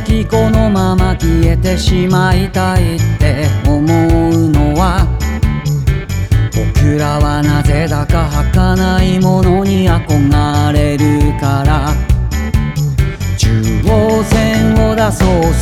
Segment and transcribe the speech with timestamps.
[0.00, 5.06] 時このまま消えてしまいたいって思うのは
[6.54, 12.12] 僕らはなぜだか儚いものに憧れるから。
[13.36, 13.50] 中
[13.84, 15.52] 央線を出そう